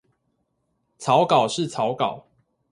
[0.97, 2.25] 草稿是草稿